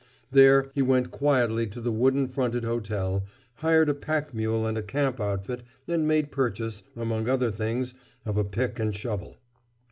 [0.31, 3.23] There he went quietly to the wooden fronted hotel,
[3.57, 7.93] hired a pack mule and a camp outfit and made purchase, among other things,
[8.25, 9.37] of a pick and shovel.